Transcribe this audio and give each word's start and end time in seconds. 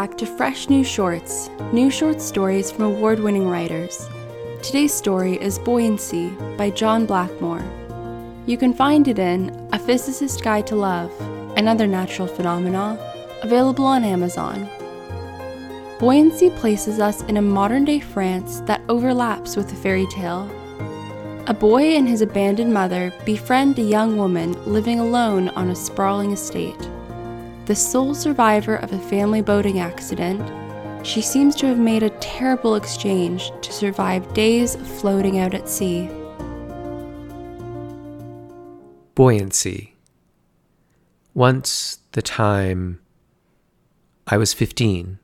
back 0.00 0.16
to 0.16 0.24
fresh 0.24 0.70
new 0.70 0.82
shorts, 0.82 1.50
new 1.74 1.90
short 1.90 2.22
stories 2.22 2.70
from 2.70 2.84
award 2.84 3.20
winning 3.20 3.46
writers. 3.46 4.08
Today's 4.62 4.94
story 4.94 5.34
is 5.38 5.58
Buoyancy 5.58 6.30
by 6.56 6.70
John 6.70 7.04
Blackmore. 7.04 7.62
You 8.46 8.56
can 8.56 8.72
find 8.72 9.06
it 9.08 9.18
in 9.18 9.68
A 9.74 9.78
Physicist's 9.78 10.40
Guide 10.40 10.66
to 10.68 10.74
Love 10.74 11.12
and 11.54 11.68
Other 11.68 11.86
Natural 11.86 12.26
Phenomena, 12.26 12.98
available 13.42 13.84
on 13.84 14.02
Amazon. 14.02 14.66
Buoyancy 15.98 16.48
places 16.48 16.98
us 16.98 17.20
in 17.24 17.36
a 17.36 17.42
modern 17.42 17.84
day 17.84 18.00
France 18.00 18.60
that 18.60 18.80
overlaps 18.88 19.54
with 19.54 19.70
a 19.70 19.76
fairy 19.76 20.06
tale. 20.06 20.50
A 21.46 21.52
boy 21.52 21.82
and 21.82 22.08
his 22.08 22.22
abandoned 22.22 22.72
mother 22.72 23.12
befriend 23.26 23.78
a 23.78 23.82
young 23.82 24.16
woman 24.16 24.52
living 24.64 24.98
alone 24.98 25.50
on 25.50 25.68
a 25.68 25.76
sprawling 25.76 26.32
estate. 26.32 26.89
The 27.66 27.74
sole 27.76 28.14
survivor 28.14 28.76
of 28.76 28.92
a 28.92 28.98
family 28.98 29.42
boating 29.42 29.78
accident, 29.78 30.40
she 31.06 31.20
seems 31.20 31.54
to 31.56 31.66
have 31.66 31.78
made 31.78 32.02
a 32.02 32.10
terrible 32.18 32.74
exchange 32.74 33.52
to 33.62 33.72
survive 33.72 34.32
days 34.34 34.76
floating 35.00 35.38
out 35.38 35.54
at 35.54 35.68
sea. 35.68 36.10
Buoyancy. 39.14 39.96
Once 41.34 41.98
the 42.12 42.22
time 42.22 43.00
I 44.26 44.36
was 44.36 44.52
15, 44.52 45.18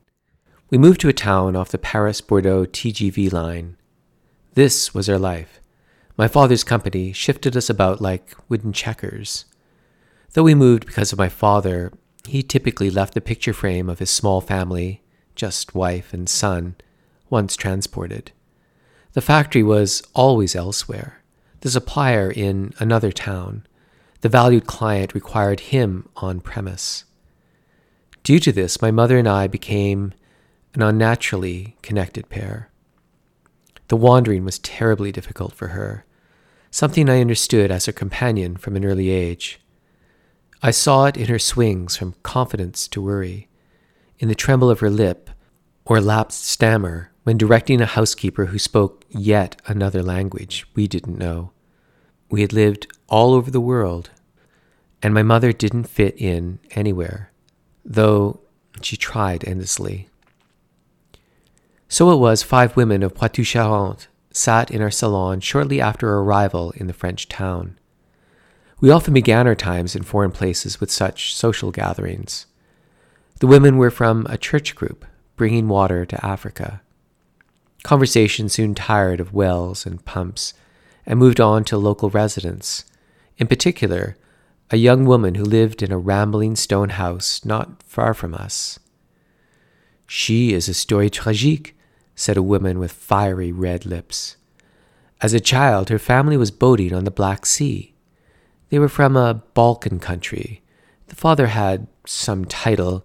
we 0.70 0.78
moved 0.78 1.00
to 1.00 1.08
a 1.08 1.12
town 1.12 1.56
off 1.56 1.70
the 1.70 1.78
Paris 1.78 2.20
Bordeaux 2.20 2.64
TGV 2.64 3.32
line. 3.32 3.76
This 4.54 4.94
was 4.94 5.08
our 5.08 5.18
life. 5.18 5.60
My 6.16 6.28
father's 6.28 6.64
company 6.64 7.12
shifted 7.12 7.56
us 7.56 7.68
about 7.68 8.00
like 8.00 8.34
wooden 8.48 8.72
checkers. 8.72 9.46
Though 10.32 10.44
we 10.44 10.54
moved 10.54 10.86
because 10.86 11.12
of 11.12 11.18
my 11.18 11.28
father, 11.28 11.92
he 12.26 12.42
typically 12.42 12.90
left 12.90 13.14
the 13.14 13.20
picture 13.20 13.52
frame 13.52 13.88
of 13.88 13.98
his 13.98 14.10
small 14.10 14.40
family, 14.40 15.02
just 15.34 15.74
wife 15.74 16.12
and 16.12 16.28
son, 16.28 16.76
once 17.30 17.56
transported. 17.56 18.32
The 19.12 19.20
factory 19.20 19.62
was 19.62 20.02
always 20.14 20.54
elsewhere, 20.54 21.22
the 21.60 21.70
supplier 21.70 22.30
in 22.30 22.74
another 22.78 23.12
town. 23.12 23.66
The 24.20 24.28
valued 24.28 24.66
client 24.66 25.14
required 25.14 25.60
him 25.60 26.08
on 26.16 26.40
premise. 26.40 27.04
Due 28.22 28.40
to 28.40 28.52
this, 28.52 28.82
my 28.82 28.90
mother 28.90 29.18
and 29.18 29.28
I 29.28 29.46
became 29.46 30.12
an 30.74 30.82
unnaturally 30.82 31.76
connected 31.82 32.28
pair. 32.28 32.70
The 33.88 33.96
wandering 33.96 34.44
was 34.44 34.58
terribly 34.58 35.12
difficult 35.12 35.54
for 35.54 35.68
her, 35.68 36.04
something 36.70 37.08
I 37.08 37.20
understood 37.20 37.70
as 37.70 37.86
her 37.86 37.92
companion 37.92 38.56
from 38.56 38.76
an 38.76 38.84
early 38.84 39.10
age. 39.10 39.60
I 40.62 40.70
saw 40.70 41.04
it 41.04 41.16
in 41.16 41.26
her 41.26 41.38
swings 41.38 41.96
from 41.96 42.14
confidence 42.22 42.88
to 42.88 43.02
worry, 43.02 43.48
in 44.18 44.28
the 44.28 44.34
tremble 44.34 44.70
of 44.70 44.80
her 44.80 44.90
lip 44.90 45.30
or 45.84 46.00
lapsed 46.00 46.44
stammer 46.44 47.12
when 47.24 47.36
directing 47.36 47.80
a 47.80 47.86
housekeeper 47.86 48.46
who 48.46 48.58
spoke 48.58 49.04
yet 49.10 49.60
another 49.66 50.02
language 50.02 50.66
we 50.74 50.86
didn't 50.86 51.18
know. 51.18 51.50
We 52.30 52.40
had 52.40 52.52
lived 52.52 52.86
all 53.08 53.34
over 53.34 53.50
the 53.50 53.60
world, 53.60 54.10
and 55.02 55.12
my 55.12 55.22
mother 55.22 55.52
didn't 55.52 55.84
fit 55.84 56.16
in 56.16 56.58
anywhere, 56.72 57.30
though 57.84 58.40
she 58.80 58.96
tried 58.96 59.46
endlessly. 59.46 60.08
So 61.88 62.10
it 62.10 62.16
was 62.16 62.42
five 62.42 62.76
women 62.76 63.02
of 63.02 63.14
Poitou 63.14 63.42
Charentes 63.42 64.08
sat 64.32 64.70
in 64.70 64.82
our 64.82 64.90
salon 64.90 65.40
shortly 65.40 65.80
after 65.80 66.08
our 66.08 66.22
arrival 66.22 66.72
in 66.72 66.88
the 66.88 66.92
French 66.92 67.28
town. 67.28 67.78
We 68.78 68.90
often 68.90 69.14
began 69.14 69.46
our 69.46 69.54
times 69.54 69.96
in 69.96 70.02
foreign 70.02 70.32
places 70.32 70.80
with 70.80 70.90
such 70.90 71.34
social 71.34 71.70
gatherings. 71.70 72.44
The 73.40 73.46
women 73.46 73.78
were 73.78 73.90
from 73.90 74.26
a 74.28 74.36
church 74.36 74.74
group 74.74 75.06
bringing 75.34 75.68
water 75.68 76.04
to 76.04 76.24
Africa. 76.24 76.82
Conversation 77.84 78.50
soon 78.50 78.74
tired 78.74 79.18
of 79.18 79.32
wells 79.32 79.86
and 79.86 80.04
pumps 80.04 80.52
and 81.06 81.18
moved 81.18 81.40
on 81.40 81.64
to 81.64 81.78
local 81.78 82.10
residents, 82.10 82.84
in 83.38 83.46
particular, 83.46 84.16
a 84.70 84.76
young 84.76 85.06
woman 85.06 85.36
who 85.36 85.44
lived 85.44 85.82
in 85.82 85.92
a 85.92 85.98
rambling 85.98 86.54
stone 86.54 86.90
house 86.90 87.44
not 87.44 87.82
far 87.82 88.12
from 88.12 88.34
us. 88.34 88.78
She 90.06 90.52
is 90.52 90.68
a 90.68 90.74
story 90.74 91.08
tragique, 91.08 91.72
said 92.14 92.36
a 92.36 92.42
woman 92.42 92.78
with 92.78 92.92
fiery 92.92 93.52
red 93.52 93.86
lips. 93.86 94.36
As 95.22 95.32
a 95.32 95.40
child, 95.40 95.88
her 95.88 95.98
family 95.98 96.36
was 96.36 96.50
boating 96.50 96.92
on 96.92 97.04
the 97.04 97.10
Black 97.10 97.46
Sea. 97.46 97.94
They 98.68 98.78
were 98.78 98.88
from 98.88 99.16
a 99.16 99.42
Balkan 99.54 100.00
country. 100.00 100.62
The 101.08 101.16
father 101.16 101.48
had 101.48 101.86
some 102.04 102.44
title. 102.44 103.04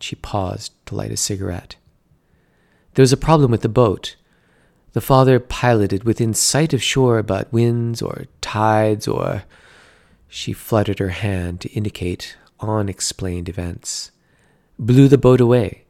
She 0.00 0.16
paused 0.16 0.72
to 0.86 0.94
light 0.94 1.12
a 1.12 1.16
cigarette. 1.16 1.76
There 2.94 3.02
was 3.02 3.12
a 3.12 3.16
problem 3.16 3.50
with 3.50 3.62
the 3.62 3.68
boat. 3.68 4.16
The 4.92 5.00
father 5.00 5.38
piloted 5.38 6.02
within 6.02 6.34
sight 6.34 6.72
of 6.72 6.82
shore, 6.82 7.22
but 7.22 7.52
winds 7.52 8.02
or 8.02 8.24
tides 8.40 9.06
or. 9.06 9.44
She 10.28 10.52
fluttered 10.52 10.98
her 10.98 11.10
hand 11.10 11.60
to 11.60 11.70
indicate 11.70 12.36
unexplained 12.60 13.48
events. 13.48 14.10
Blew 14.78 15.08
the 15.08 15.18
boat 15.18 15.40
away. 15.40 15.84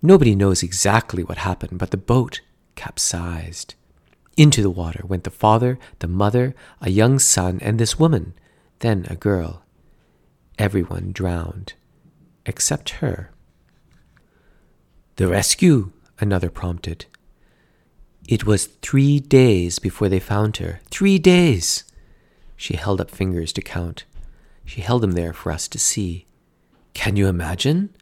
Nobody 0.00 0.34
knows 0.34 0.62
exactly 0.62 1.22
what 1.22 1.38
happened, 1.38 1.78
but 1.78 1.90
the 1.90 1.96
boat 1.96 2.40
capsized. 2.74 3.74
Into 4.36 4.62
the 4.62 4.70
water 4.70 5.04
went 5.06 5.24
the 5.24 5.30
father, 5.30 5.78
the 6.00 6.08
mother, 6.08 6.54
a 6.80 6.90
young 6.90 7.18
son, 7.18 7.58
and 7.62 7.78
this 7.78 7.98
woman, 7.98 8.34
then 8.80 9.06
a 9.08 9.14
girl. 9.16 9.62
Everyone 10.58 11.12
drowned, 11.12 11.74
except 12.44 12.90
her. 13.00 13.30
The 15.16 15.28
rescue, 15.28 15.92
another 16.18 16.50
prompted. 16.50 17.06
It 18.26 18.44
was 18.44 18.66
three 18.66 19.20
days 19.20 19.78
before 19.78 20.08
they 20.08 20.18
found 20.18 20.56
her. 20.56 20.80
Three 20.90 21.18
days! 21.18 21.84
She 22.56 22.76
held 22.76 23.00
up 23.00 23.10
fingers 23.10 23.52
to 23.52 23.62
count. 23.62 24.04
She 24.64 24.80
held 24.80 25.02
them 25.02 25.12
there 25.12 25.32
for 25.32 25.52
us 25.52 25.68
to 25.68 25.78
see. 25.78 26.26
Can 26.94 27.16
you 27.16 27.28
imagine? 27.28 27.94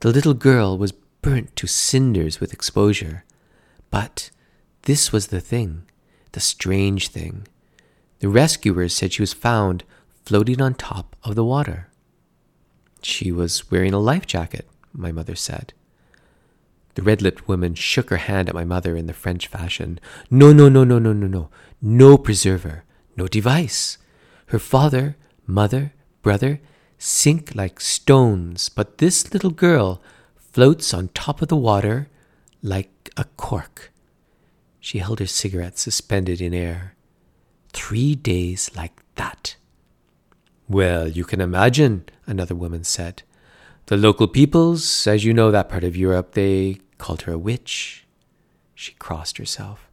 The 0.00 0.12
little 0.12 0.34
girl 0.34 0.78
was 0.78 0.92
burnt 0.92 1.56
to 1.56 1.66
cinders 1.66 2.40
with 2.40 2.52
exposure. 2.52 3.24
But 3.90 4.30
this 4.82 5.12
was 5.12 5.28
the 5.28 5.40
thing, 5.40 5.82
the 6.32 6.40
strange 6.40 7.08
thing. 7.08 7.46
The 8.20 8.28
rescuers 8.28 8.94
said 8.94 9.12
she 9.12 9.22
was 9.22 9.32
found 9.32 9.84
floating 10.24 10.60
on 10.60 10.74
top 10.74 11.16
of 11.24 11.34
the 11.34 11.44
water. 11.44 11.88
She 13.02 13.30
was 13.30 13.70
wearing 13.70 13.94
a 13.94 13.98
life 13.98 14.26
jacket, 14.26 14.68
my 14.92 15.12
mother 15.12 15.34
said. 15.34 15.72
The 16.94 17.02
red 17.02 17.22
lipped 17.22 17.46
woman 17.46 17.74
shook 17.74 18.10
her 18.10 18.16
hand 18.16 18.48
at 18.48 18.54
my 18.54 18.64
mother 18.64 18.96
in 18.96 19.06
the 19.06 19.12
French 19.12 19.46
fashion. 19.46 20.00
No, 20.30 20.52
no, 20.52 20.68
no, 20.68 20.82
no, 20.82 20.98
no, 20.98 21.12
no, 21.12 21.26
no. 21.26 21.48
No 21.80 22.18
preserver, 22.18 22.84
no 23.16 23.28
device. 23.28 23.98
Her 24.46 24.58
father, 24.58 25.16
mother, 25.46 25.92
brother 26.22 26.60
sink 26.98 27.54
like 27.54 27.80
stones, 27.80 28.68
but 28.68 28.98
this 28.98 29.32
little 29.32 29.50
girl 29.50 30.02
floats 30.36 30.92
on 30.92 31.08
top 31.08 31.40
of 31.40 31.48
the 31.48 31.56
water 31.56 32.08
like 32.62 33.10
a 33.16 33.24
cork. 33.36 33.92
She 34.88 35.00
held 35.00 35.20
her 35.20 35.26
cigarette 35.26 35.78
suspended 35.78 36.40
in 36.40 36.54
air. 36.54 36.94
Three 37.74 38.14
days 38.14 38.70
like 38.74 39.02
that. 39.16 39.56
Well, 40.66 41.06
you 41.06 41.26
can 41.26 41.42
imagine, 41.42 42.06
another 42.26 42.54
woman 42.54 42.84
said. 42.84 43.22
The 43.84 43.98
local 43.98 44.26
peoples, 44.26 45.06
as 45.06 45.26
you 45.26 45.34
know 45.34 45.50
that 45.50 45.68
part 45.68 45.84
of 45.84 45.94
Europe, 45.94 46.32
they 46.32 46.78
called 46.96 47.20
her 47.24 47.32
a 47.32 47.38
witch. 47.38 48.06
She 48.74 48.94
crossed 48.94 49.36
herself. 49.36 49.90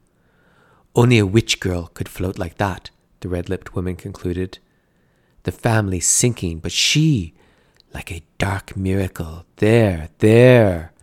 Only 0.95 1.17
a 1.17 1.25
witch 1.25 1.59
girl 1.59 1.91
could 1.93 2.07
float 2.07 2.39
like 2.39 2.55
that, 2.55 2.89
the 3.19 3.27
red 3.27 3.49
lipped 3.49 3.75
woman 3.75 3.97
concluded. 3.97 4.59
The 5.43 5.51
family 5.51 5.99
sinking, 5.99 6.59
but 6.59 6.71
she, 6.71 7.33
like 7.93 8.13
a 8.13 8.23
dark 8.37 8.77
miracle, 8.77 9.45
there, 9.57 10.07
there, 10.19 10.93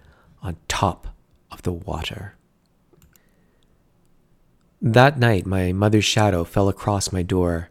on 0.42 0.56
top 0.66 1.08
of 1.50 1.60
the 1.60 1.72
water. 1.72 2.36
That 4.84 5.16
night, 5.16 5.46
my 5.46 5.72
mother's 5.72 6.04
shadow 6.04 6.42
fell 6.42 6.68
across 6.68 7.12
my 7.12 7.22
door 7.22 7.70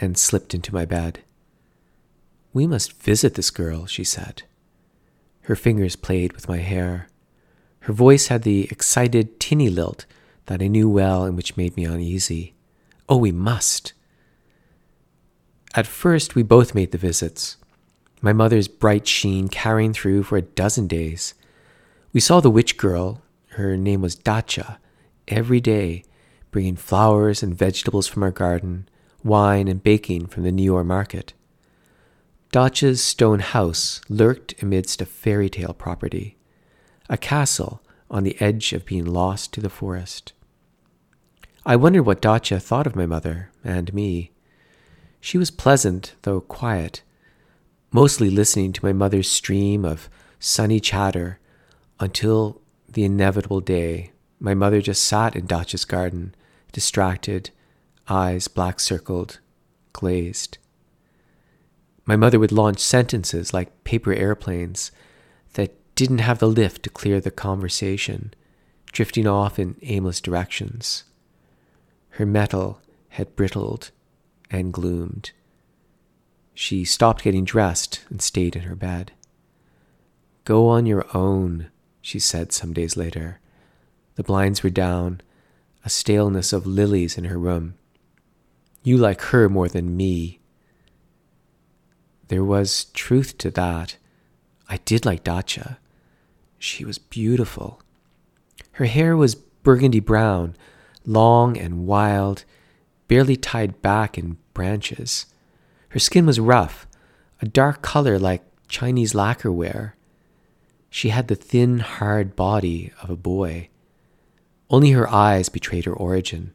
and 0.00 0.18
slipped 0.18 0.54
into 0.54 0.74
my 0.74 0.84
bed. 0.84 1.20
We 2.52 2.66
must 2.66 3.00
visit 3.00 3.34
this 3.34 3.52
girl, 3.52 3.86
she 3.86 4.02
said. 4.02 4.42
Her 5.42 5.54
fingers 5.54 5.94
played 5.94 6.32
with 6.32 6.48
my 6.48 6.56
hair. 6.56 7.06
Her 7.82 7.92
voice 7.92 8.26
had 8.26 8.42
the 8.42 8.64
excited 8.72 9.38
tinny 9.38 9.70
lilt 9.70 10.04
that 10.46 10.60
I 10.60 10.66
knew 10.66 10.90
well 10.90 11.22
and 11.22 11.36
which 11.36 11.56
made 11.56 11.76
me 11.76 11.84
uneasy. 11.84 12.54
Oh, 13.08 13.18
we 13.18 13.30
must. 13.30 13.92
At 15.74 15.86
first, 15.86 16.34
we 16.34 16.42
both 16.42 16.74
made 16.74 16.90
the 16.90 16.98
visits, 16.98 17.56
my 18.20 18.32
mother's 18.32 18.66
bright 18.66 19.06
sheen 19.06 19.46
carrying 19.46 19.92
through 19.92 20.24
for 20.24 20.36
a 20.36 20.42
dozen 20.42 20.88
days. 20.88 21.34
We 22.12 22.18
saw 22.18 22.40
the 22.40 22.50
witch 22.50 22.76
girl, 22.76 23.22
her 23.50 23.76
name 23.76 24.02
was 24.02 24.16
Dacha, 24.16 24.80
every 25.28 25.60
day 25.60 26.02
bringing 26.50 26.76
flowers 26.76 27.42
and 27.42 27.54
vegetables 27.54 28.06
from 28.06 28.22
our 28.22 28.30
garden, 28.30 28.88
wine 29.22 29.68
and 29.68 29.82
baking 29.82 30.26
from 30.26 30.42
the 30.42 30.52
Niort 30.52 30.86
market. 30.86 31.34
Dacha's 32.52 33.02
stone 33.02 33.40
house 33.40 34.00
lurked 34.08 34.60
amidst 34.62 35.02
a 35.02 35.06
fairy 35.06 35.50
tale 35.50 35.74
property. 35.74 36.36
a 37.10 37.16
castle 37.16 37.80
on 38.10 38.22
the 38.22 38.38
edge 38.40 38.72
of 38.72 38.84
being 38.84 39.04
lost 39.04 39.52
to 39.54 39.60
the 39.60 39.70
forest. 39.70 40.32
I 41.64 41.76
wondered 41.76 42.04
what 42.04 42.20
Dacia 42.20 42.60
thought 42.60 42.86
of 42.86 42.96
my 42.96 43.06
mother 43.06 43.50
and 43.64 43.92
me. 43.92 44.30
She 45.20 45.38
was 45.38 45.50
pleasant, 45.50 46.14
though 46.22 46.40
quiet, 46.40 47.02
mostly 47.92 48.30
listening 48.30 48.72
to 48.74 48.84
my 48.84 48.92
mother's 48.92 49.28
stream 49.28 49.84
of 49.84 50.08
sunny 50.38 50.80
chatter 50.80 51.38
until 51.98 52.60
the 52.88 53.04
inevitable 53.04 53.60
day 53.60 54.12
my 54.40 54.54
mother 54.54 54.80
just 54.80 55.04
sat 55.04 55.34
in 55.34 55.46
Dacia's 55.46 55.84
garden, 55.84 56.34
distracted, 56.72 57.50
eyes 58.08 58.48
black 58.48 58.80
circled, 58.80 59.40
glazed. 59.92 60.58
My 62.04 62.16
mother 62.16 62.38
would 62.38 62.52
launch 62.52 62.78
sentences 62.78 63.52
like 63.52 63.84
paper 63.84 64.12
airplanes 64.12 64.90
that 65.54 65.74
didn't 65.94 66.18
have 66.18 66.38
the 66.38 66.48
lift 66.48 66.82
to 66.84 66.90
clear 66.90 67.20
the 67.20 67.30
conversation, 67.30 68.32
drifting 68.92 69.26
off 69.26 69.58
in 69.58 69.76
aimless 69.82 70.20
directions. 70.20 71.04
Her 72.10 72.24
metal 72.24 72.80
had 73.10 73.36
brittled 73.36 73.90
and 74.50 74.72
gloomed. 74.72 75.32
She 76.54 76.84
stopped 76.84 77.22
getting 77.22 77.44
dressed 77.44 78.04
and 78.08 78.22
stayed 78.22 78.56
in 78.56 78.62
her 78.62 78.74
bed. 78.74 79.12
Go 80.44 80.66
on 80.66 80.86
your 80.86 81.04
own, 81.14 81.68
she 82.00 82.18
said 82.18 82.52
some 82.52 82.72
days 82.72 82.96
later. 82.96 83.38
The 84.14 84.22
blinds 84.22 84.62
were 84.62 84.70
down, 84.70 85.20
a 85.84 85.90
staleness 85.90 86.52
of 86.52 86.66
lilies 86.66 87.16
in 87.16 87.24
her 87.24 87.38
room. 87.38 87.74
You 88.82 88.96
like 88.96 89.20
her 89.22 89.48
more 89.48 89.68
than 89.68 89.96
me. 89.96 90.40
There 92.28 92.44
was 92.44 92.86
truth 92.86 93.38
to 93.38 93.50
that. 93.52 93.96
I 94.68 94.78
did 94.78 95.06
like 95.06 95.24
Dacia. 95.24 95.78
She 96.58 96.84
was 96.84 96.98
beautiful. 96.98 97.80
Her 98.72 98.84
hair 98.84 99.16
was 99.16 99.34
burgundy 99.34 100.00
brown, 100.00 100.56
long 101.04 101.56
and 101.56 101.86
wild, 101.86 102.44
barely 103.06 103.36
tied 103.36 103.80
back 103.80 104.18
in 104.18 104.36
branches. 104.54 105.26
Her 105.90 105.98
skin 105.98 106.26
was 106.26 106.38
rough, 106.38 106.86
a 107.40 107.46
dark 107.46 107.82
color 107.82 108.18
like 108.18 108.42
Chinese 108.68 109.14
lacquerware. 109.14 109.92
She 110.90 111.08
had 111.08 111.28
the 111.28 111.34
thin, 111.34 111.78
hard 111.78 112.36
body 112.36 112.92
of 113.02 113.10
a 113.10 113.16
boy. 113.16 113.68
Only 114.70 114.90
her 114.90 115.08
eyes 115.08 115.48
betrayed 115.48 115.86
her 115.86 115.92
origin, 115.92 116.52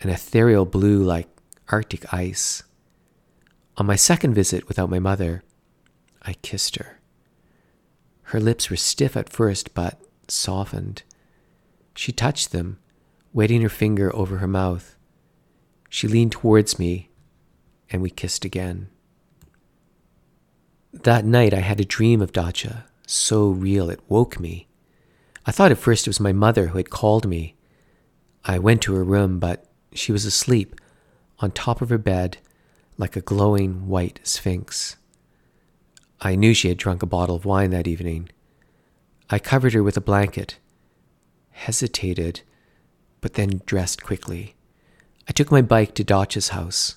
an 0.00 0.10
ethereal 0.10 0.64
blue 0.64 1.02
like 1.02 1.28
Arctic 1.68 2.12
ice. 2.12 2.62
On 3.76 3.86
my 3.86 3.96
second 3.96 4.34
visit 4.34 4.66
without 4.66 4.90
my 4.90 4.98
mother, 4.98 5.44
I 6.22 6.34
kissed 6.34 6.76
her. 6.76 6.98
Her 8.22 8.40
lips 8.40 8.68
were 8.68 8.76
stiff 8.76 9.16
at 9.16 9.32
first, 9.32 9.72
but 9.72 10.00
softened. 10.26 11.02
She 11.94 12.12
touched 12.12 12.52
them, 12.52 12.78
wetting 13.32 13.62
her 13.62 13.68
finger 13.68 14.14
over 14.14 14.38
her 14.38 14.48
mouth. 14.48 14.96
She 15.88 16.08
leaned 16.08 16.32
towards 16.32 16.78
me, 16.78 17.10
and 17.90 18.02
we 18.02 18.10
kissed 18.10 18.44
again. 18.44 18.88
That 20.92 21.24
night 21.24 21.54
I 21.54 21.60
had 21.60 21.80
a 21.80 21.84
dream 21.84 22.20
of 22.20 22.32
Dacia, 22.32 22.86
so 23.06 23.48
real 23.48 23.88
it 23.90 24.00
woke 24.08 24.38
me. 24.40 24.67
I 25.48 25.50
thought 25.50 25.72
at 25.72 25.78
first 25.78 26.06
it 26.06 26.10
was 26.10 26.20
my 26.20 26.34
mother 26.34 26.66
who 26.66 26.76
had 26.76 26.90
called 26.90 27.26
me. 27.26 27.56
I 28.44 28.58
went 28.58 28.82
to 28.82 28.94
her 28.96 29.02
room, 29.02 29.38
but 29.38 29.64
she 29.94 30.12
was 30.12 30.26
asleep 30.26 30.78
on 31.38 31.52
top 31.52 31.80
of 31.80 31.88
her 31.88 31.96
bed 31.96 32.36
like 32.98 33.16
a 33.16 33.22
glowing 33.22 33.88
white 33.88 34.20
sphinx. 34.24 34.98
I 36.20 36.34
knew 36.34 36.52
she 36.52 36.68
had 36.68 36.76
drunk 36.76 37.02
a 37.02 37.06
bottle 37.06 37.34
of 37.34 37.46
wine 37.46 37.70
that 37.70 37.86
evening. 37.88 38.28
I 39.30 39.38
covered 39.38 39.72
her 39.72 39.82
with 39.82 39.96
a 39.96 40.02
blanket, 40.02 40.58
hesitated, 41.52 42.42
but 43.22 43.32
then 43.32 43.62
dressed 43.64 44.04
quickly. 44.04 44.54
I 45.30 45.32
took 45.32 45.50
my 45.50 45.62
bike 45.62 45.94
to 45.94 46.04
Dacia's 46.04 46.50
house. 46.50 46.96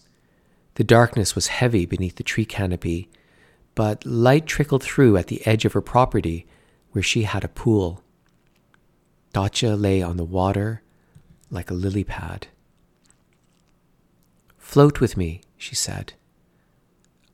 The 0.74 0.84
darkness 0.84 1.36
was 1.36 1.48
heavy 1.48 1.86
beneath 1.86 2.18
the 2.18 2.24
tree 2.24 2.44
canopy, 2.44 3.10
but 3.76 4.06
light 4.06 4.46
trickled 4.46 4.84
through 4.84 5.16
at 5.16 5.28
the 5.28 5.42
edge 5.48 5.64
of 5.64 5.72
her 5.72 5.80
property 5.80 6.48
where 6.92 7.02
she 7.02 7.24
had 7.24 7.46
a 7.46 7.48
pool. 7.48 8.04
Dacia 9.34 9.76
lay 9.76 10.02
on 10.02 10.18
the 10.18 10.26
water 10.26 10.82
like 11.50 11.70
a 11.70 11.76
lily 11.76 12.04
pad. 12.04 12.48
Float 14.58 15.02
with 15.02 15.18
me, 15.18 15.42
she 15.58 15.76
said. 15.76 16.14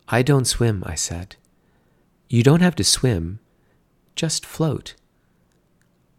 I 0.07 0.21
don't 0.21 0.45
swim, 0.45 0.83
I 0.85 0.95
said. 0.95 1.35
You 2.29 2.43
don't 2.43 2.61
have 2.61 2.75
to 2.75 2.83
swim, 2.83 3.39
just 4.15 4.45
float. 4.45 4.95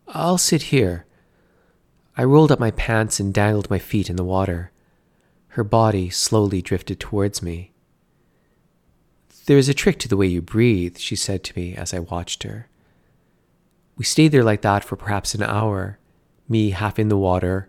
I'll 0.06 0.38
sit 0.38 0.62
here. 0.64 1.06
I 2.16 2.25
rolled 2.25 2.52
up 2.52 2.60
my 2.60 2.70
pants 2.70 3.20
and 3.20 3.34
dangled 3.34 3.70
my 3.70 3.78
feet 3.78 4.08
in 4.08 4.16
the 4.16 4.25
water. 4.25 4.72
Her 5.48 5.64
body 5.64 6.08
slowly 6.10 6.62
drifted 6.62 7.00
towards 7.00 7.42
me. 7.42 7.72
There 9.46 9.58
is 9.58 9.69
a 9.69 9.75
trick 9.75 9.98
to 10.00 10.08
the 10.08 10.16
way 10.16 10.26
you 10.26 10.42
breathe, 10.42 10.98
she 10.98 11.16
said 11.16 11.42
to 11.44 11.58
me 11.58 11.75
as 11.75 11.94
I 11.94 11.98
watched 12.00 12.42
her. 12.42 12.69
We 13.98 14.04
stayed 14.04 14.30
there 14.30 14.44
like 14.44 14.62
that 14.62 14.84
for 14.84 14.96
perhaps 14.96 15.34
an 15.34 15.42
hour, 15.42 15.98
me 16.48 16.70
half 16.70 17.00
in 17.00 17.08
the 17.08 17.18
water, 17.18 17.68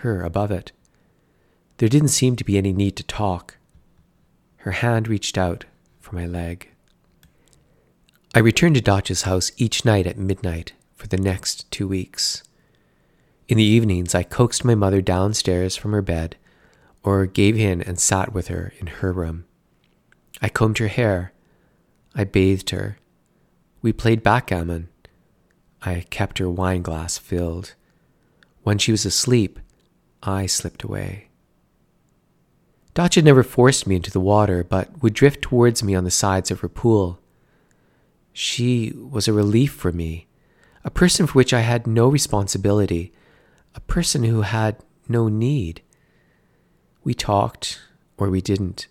her 0.00 0.22
above 0.22 0.50
it. 0.50 0.72
There 1.76 1.88
didn't 1.88 2.08
seem 2.08 2.34
to 2.36 2.44
be 2.44 2.56
any 2.56 2.72
need 2.72 2.96
to 2.96 3.02
talk. 3.02 3.58
Her 4.56 4.72
hand 4.72 5.06
reached 5.06 5.36
out 5.36 5.66
for 6.00 6.14
my 6.14 6.26
leg. 6.26 6.70
I 8.34 8.38
returned 8.38 8.74
to 8.76 8.80
Dacia's 8.80 9.22
house 9.22 9.52
each 9.58 9.84
night 9.84 10.06
at 10.06 10.16
midnight 10.16 10.72
for 10.94 11.08
the 11.08 11.18
next 11.18 11.70
two 11.70 11.86
weeks. 11.86 12.42
In 13.46 13.58
the 13.58 13.64
evenings, 13.64 14.14
I 14.14 14.22
coaxed 14.22 14.64
my 14.64 14.74
mother 14.74 15.02
downstairs 15.02 15.76
from 15.76 15.92
her 15.92 16.02
bed 16.02 16.36
or 17.02 17.26
gave 17.26 17.56
in 17.56 17.82
and 17.82 18.00
sat 18.00 18.32
with 18.32 18.48
her 18.48 18.72
in 18.78 18.86
her 18.86 19.12
room. 19.12 19.44
I 20.40 20.48
combed 20.48 20.78
her 20.78 20.88
hair. 20.88 21.32
I 22.14 22.24
bathed 22.24 22.70
her. 22.70 22.98
We 23.82 23.92
played 23.92 24.22
backgammon. 24.22 24.88
I 25.86 26.04
kept 26.10 26.38
her 26.38 26.50
wine 26.50 26.82
glass 26.82 27.16
filled. 27.16 27.74
When 28.64 28.76
she 28.76 28.90
was 28.90 29.06
asleep, 29.06 29.60
I 30.20 30.46
slipped 30.46 30.82
away. 30.82 31.28
Dacia 32.94 33.22
never 33.22 33.44
forced 33.44 33.86
me 33.86 33.94
into 33.94 34.10
the 34.10 34.18
water, 34.18 34.64
but 34.64 35.00
would 35.00 35.14
drift 35.14 35.42
towards 35.42 35.84
me 35.84 35.94
on 35.94 36.02
the 36.02 36.10
sides 36.10 36.50
of 36.50 36.60
her 36.60 36.68
pool. 36.68 37.20
She 38.32 38.92
was 38.96 39.28
a 39.28 39.32
relief 39.32 39.72
for 39.72 39.92
me, 39.92 40.26
a 40.82 40.90
person 40.90 41.26
for 41.26 41.34
which 41.34 41.54
I 41.54 41.60
had 41.60 41.86
no 41.86 42.08
responsibility, 42.08 43.12
a 43.74 43.80
person 43.80 44.24
who 44.24 44.42
had 44.42 44.78
no 45.08 45.28
need. 45.28 45.82
We 47.04 47.14
talked, 47.14 47.80
or 48.18 48.28
we 48.28 48.40
didn't. 48.40 48.88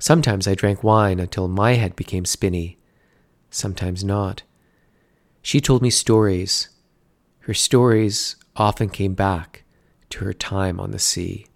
Sometimes 0.00 0.46
I 0.46 0.54
drank 0.54 0.84
wine 0.84 1.18
until 1.18 1.48
my 1.48 1.74
head 1.74 1.96
became 1.96 2.26
spinny, 2.26 2.76
sometimes 3.50 4.04
not. 4.04 4.42
She 5.48 5.62
told 5.62 5.80
me 5.80 5.88
stories. 5.88 6.68
Her 7.38 7.54
stories 7.54 8.36
often 8.54 8.90
came 8.90 9.14
back 9.14 9.64
to 10.10 10.26
her 10.26 10.34
time 10.34 10.78
on 10.78 10.90
the 10.90 10.98
sea. 10.98 11.46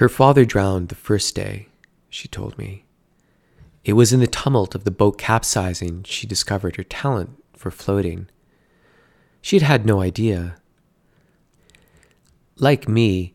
Her 0.00 0.08
father 0.08 0.46
drowned 0.46 0.88
the 0.88 0.94
first 0.94 1.34
day, 1.34 1.68
she 2.08 2.28
told 2.28 2.56
me. 2.56 2.86
It 3.84 3.92
was 3.92 4.10
in 4.10 4.20
the 4.20 4.26
tumult 4.26 4.74
of 4.74 4.84
the 4.84 4.90
boat 4.90 5.18
capsizing 5.18 6.02
she 6.04 6.26
discovered 6.26 6.76
her 6.76 6.82
talent 6.82 7.44
for 7.52 7.70
floating. 7.70 8.28
She 9.42 9.56
had 9.56 9.66
had 9.66 9.84
no 9.84 10.00
idea. 10.00 10.56
Like 12.56 12.88
me, 12.88 13.34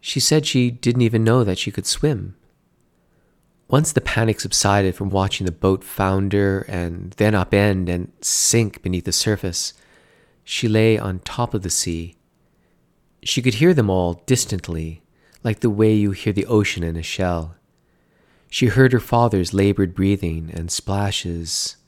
she 0.00 0.18
said 0.18 0.46
she 0.46 0.72
didn't 0.72 1.02
even 1.02 1.22
know 1.22 1.44
that 1.44 1.58
she 1.58 1.70
could 1.70 1.86
swim. 1.86 2.34
Once 3.72 3.90
the 3.92 4.02
panic 4.02 4.38
subsided 4.38 4.94
from 4.94 5.08
watching 5.08 5.46
the 5.46 5.50
boat 5.50 5.82
founder 5.82 6.60
and 6.68 7.12
then 7.12 7.32
upend 7.32 7.88
and 7.88 8.12
sink 8.20 8.82
beneath 8.82 9.06
the 9.06 9.12
surface, 9.12 9.72
she 10.44 10.68
lay 10.68 10.98
on 10.98 11.18
top 11.20 11.54
of 11.54 11.62
the 11.62 11.70
sea. 11.70 12.14
She 13.22 13.40
could 13.40 13.54
hear 13.54 13.72
them 13.72 13.88
all 13.88 14.22
distantly 14.26 15.00
like 15.42 15.60
the 15.60 15.70
way 15.70 15.94
you 15.94 16.10
hear 16.10 16.34
the 16.34 16.44
ocean 16.44 16.82
in 16.84 16.98
a 16.98 17.02
shell. 17.02 17.54
She 18.50 18.66
heard 18.66 18.92
her 18.92 19.00
father's 19.00 19.54
labored 19.54 19.94
breathing 19.94 20.50
and 20.52 20.70
splashes, 20.70 21.78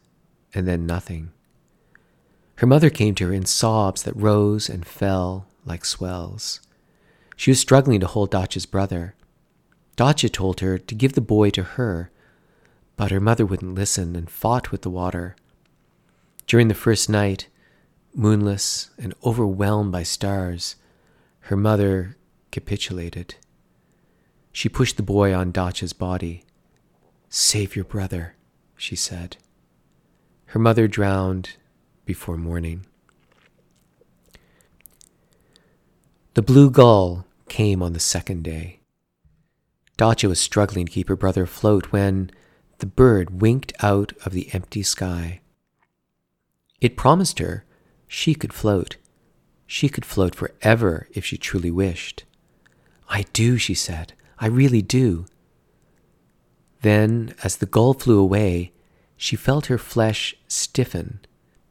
and 0.54 0.66
then 0.66 0.86
nothing. 0.86 1.32
Her 2.56 2.66
mother 2.66 2.88
came 2.88 3.14
to 3.16 3.26
her 3.26 3.32
in 3.34 3.44
sobs 3.44 4.04
that 4.04 4.16
rose 4.16 4.70
and 4.70 4.86
fell 4.86 5.48
like 5.66 5.84
swells. 5.84 6.62
She 7.36 7.50
was 7.50 7.60
struggling 7.60 8.00
to 8.00 8.06
hold 8.06 8.30
Dacia's 8.30 8.64
brother. 8.64 9.16
Dacia 9.96 10.28
told 10.28 10.60
her 10.60 10.78
to 10.78 10.94
give 10.94 11.12
the 11.12 11.20
boy 11.20 11.50
to 11.50 11.62
her, 11.62 12.10
but 12.96 13.10
her 13.10 13.20
mother 13.20 13.46
wouldn't 13.46 13.74
listen 13.74 14.16
and 14.16 14.30
fought 14.30 14.70
with 14.70 14.82
the 14.82 14.90
water. 14.90 15.36
During 16.46 16.68
the 16.68 16.74
first 16.74 17.08
night, 17.08 17.48
moonless 18.14 18.90
and 18.98 19.14
overwhelmed 19.24 19.92
by 19.92 20.02
stars, 20.02 20.76
her 21.40 21.56
mother 21.56 22.16
capitulated. 22.50 23.36
She 24.52 24.68
pushed 24.68 24.96
the 24.96 25.02
boy 25.02 25.34
on 25.34 25.52
Dacia's 25.52 25.92
body. 25.92 26.44
Save 27.28 27.74
your 27.74 27.84
brother, 27.84 28.36
she 28.76 28.94
said. 28.94 29.36
Her 30.46 30.60
mother 30.60 30.86
drowned 30.86 31.56
before 32.04 32.36
morning. 32.36 32.86
The 36.34 36.42
blue 36.42 36.70
gull 36.70 37.26
came 37.48 37.82
on 37.82 37.92
the 37.92 38.00
second 38.00 38.44
day. 38.44 38.80
Dacia 39.96 40.28
was 40.28 40.40
struggling 40.40 40.86
to 40.86 40.92
keep 40.92 41.08
her 41.08 41.16
brother 41.16 41.44
afloat 41.44 41.92
when 41.92 42.30
the 42.78 42.86
bird 42.86 43.40
winked 43.40 43.72
out 43.82 44.12
of 44.24 44.32
the 44.32 44.52
empty 44.52 44.82
sky. 44.82 45.40
It 46.80 46.96
promised 46.96 47.38
her 47.38 47.64
she 48.08 48.34
could 48.34 48.52
float. 48.52 48.96
She 49.66 49.88
could 49.88 50.04
float 50.04 50.34
forever 50.34 51.08
if 51.12 51.24
she 51.24 51.36
truly 51.36 51.70
wished. 51.70 52.24
I 53.08 53.22
do, 53.32 53.56
she 53.56 53.74
said. 53.74 54.14
I 54.38 54.46
really 54.46 54.82
do. 54.82 55.26
Then, 56.82 57.34
as 57.42 57.56
the 57.56 57.66
gull 57.66 57.94
flew 57.94 58.18
away, 58.18 58.72
she 59.16 59.36
felt 59.36 59.66
her 59.66 59.78
flesh 59.78 60.34
stiffen 60.48 61.20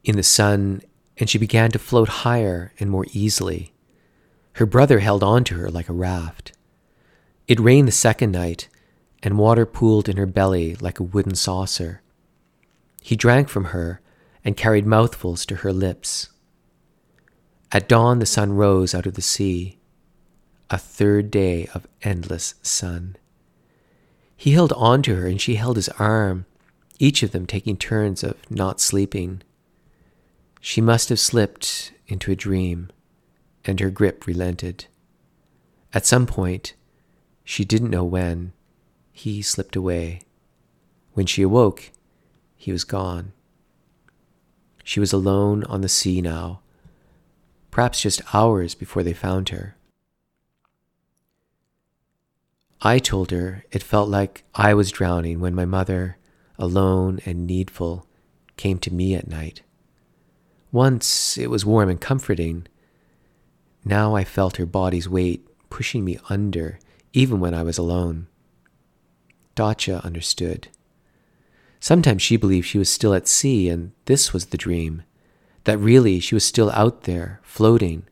in 0.02 0.16
the 0.16 0.22
sun 0.22 0.82
and 1.16 1.30
she 1.30 1.38
began 1.38 1.70
to 1.70 1.78
float 1.78 2.08
higher 2.08 2.72
and 2.80 2.90
more 2.90 3.06
easily. 3.12 3.74
Her 4.54 4.66
brother 4.66 4.98
held 4.98 5.22
on 5.22 5.44
to 5.44 5.54
her 5.54 5.70
like 5.70 5.88
a 5.88 5.92
raft. 5.92 6.52
It 7.46 7.60
rained 7.60 7.88
the 7.88 7.92
second 7.92 8.32
night, 8.32 8.68
and 9.22 9.38
water 9.38 9.66
pooled 9.66 10.08
in 10.08 10.16
her 10.16 10.26
belly 10.26 10.76
like 10.76 10.98
a 10.98 11.04
wooden 11.04 11.34
saucer. 11.34 12.02
He 13.02 13.16
drank 13.16 13.48
from 13.48 13.66
her 13.66 14.00
and 14.44 14.56
carried 14.56 14.86
mouthfuls 14.86 15.44
to 15.46 15.56
her 15.56 15.72
lips. 15.72 16.30
At 17.72 17.88
dawn, 17.88 18.18
the 18.18 18.26
sun 18.26 18.52
rose 18.52 18.94
out 18.94 19.06
of 19.06 19.14
the 19.14 19.22
sea, 19.22 19.78
a 20.70 20.78
third 20.78 21.30
day 21.30 21.68
of 21.74 21.86
endless 22.02 22.54
sun. 22.62 23.16
He 24.36 24.52
held 24.52 24.72
on 24.72 25.02
to 25.02 25.16
her 25.16 25.26
and 25.26 25.40
she 25.40 25.56
held 25.56 25.76
his 25.76 25.88
arm, 25.90 26.46
each 26.98 27.22
of 27.22 27.32
them 27.32 27.46
taking 27.46 27.76
turns 27.76 28.22
of 28.22 28.36
not 28.50 28.80
sleeping. 28.80 29.42
She 30.60 30.80
must 30.80 31.08
have 31.10 31.20
slipped 31.20 31.92
into 32.06 32.30
a 32.30 32.36
dream, 32.36 32.90
and 33.64 33.80
her 33.80 33.90
grip 33.90 34.26
relented. 34.26 34.86
At 35.92 36.06
some 36.06 36.26
point, 36.26 36.74
she 37.44 37.64
didn't 37.64 37.90
know 37.90 38.04
when, 38.04 38.52
he 39.12 39.42
slipped 39.42 39.76
away. 39.76 40.22
When 41.12 41.26
she 41.26 41.42
awoke, 41.42 41.90
he 42.56 42.72
was 42.72 42.84
gone. 42.84 43.32
She 44.82 44.98
was 45.00 45.12
alone 45.12 45.62
on 45.64 45.80
the 45.80 45.88
sea 45.88 46.20
now, 46.20 46.60
perhaps 47.70 48.00
just 48.00 48.34
hours 48.34 48.74
before 48.74 49.02
they 49.02 49.12
found 49.12 49.50
her. 49.50 49.76
I 52.80 52.98
told 52.98 53.30
her 53.30 53.64
it 53.70 53.82
felt 53.82 54.08
like 54.08 54.44
I 54.54 54.74
was 54.74 54.90
drowning 54.90 55.40
when 55.40 55.54
my 55.54 55.64
mother, 55.64 56.18
alone 56.58 57.20
and 57.24 57.46
needful, 57.46 58.06
came 58.56 58.78
to 58.80 58.92
me 58.92 59.14
at 59.14 59.28
night. 59.28 59.62
Once 60.70 61.38
it 61.38 61.48
was 61.48 61.64
warm 61.64 61.88
and 61.88 62.00
comforting. 62.00 62.66
Now 63.84 64.14
I 64.16 64.24
felt 64.24 64.56
her 64.56 64.66
body's 64.66 65.08
weight 65.08 65.46
pushing 65.70 66.04
me 66.04 66.18
under, 66.28 66.78
even 67.14 67.40
when 67.40 67.54
I 67.54 67.62
was 67.62 67.78
alone. 67.78 68.26
Dacia 69.54 70.04
understood. 70.04 70.68
Sometimes 71.80 72.20
she 72.20 72.36
believed 72.36 72.66
she 72.66 72.78
was 72.78 72.90
still 72.90 73.14
at 73.14 73.28
sea 73.28 73.68
and 73.68 73.92
this 74.04 74.32
was 74.32 74.46
the 74.46 74.58
dream, 74.58 75.04
that 75.62 75.78
really 75.78 76.18
she 76.20 76.34
was 76.34 76.44
still 76.44 76.70
out 76.72 77.04
there, 77.04 77.40
floating, 77.42 78.02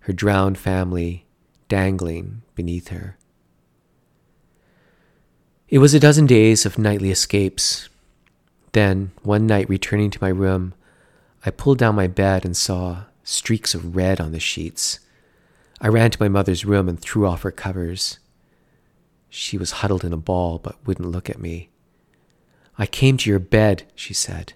her 0.00 0.12
drowned 0.12 0.58
family 0.58 1.26
dangling 1.68 2.42
beneath 2.54 2.88
her. 2.88 3.16
It 5.68 5.78
was 5.78 5.94
a 5.94 6.00
dozen 6.00 6.26
days 6.26 6.66
of 6.66 6.78
nightly 6.78 7.10
escapes. 7.10 7.88
Then, 8.72 9.12
one 9.22 9.46
night 9.46 9.68
returning 9.68 10.10
to 10.10 10.18
my 10.20 10.30
room, 10.30 10.74
I 11.44 11.50
pulled 11.50 11.78
down 11.78 11.94
my 11.94 12.06
bed 12.06 12.44
and 12.44 12.56
saw 12.56 13.04
streaks 13.22 13.74
of 13.74 13.94
red 13.94 14.20
on 14.20 14.32
the 14.32 14.40
sheets. 14.40 14.98
I 15.80 15.88
ran 15.88 16.10
to 16.10 16.22
my 16.22 16.28
mother's 16.28 16.64
room 16.64 16.88
and 16.88 16.98
threw 16.98 17.26
off 17.26 17.42
her 17.42 17.52
covers. 17.52 18.18
She 19.30 19.56
was 19.56 19.70
huddled 19.70 20.04
in 20.04 20.12
a 20.12 20.18
ball 20.18 20.58
but 20.58 20.84
wouldn't 20.84 21.10
look 21.10 21.30
at 21.30 21.40
me. 21.40 21.70
I 22.76 22.86
came 22.86 23.16
to 23.18 23.30
your 23.30 23.38
bed, 23.38 23.84
she 23.94 24.12
said. 24.12 24.54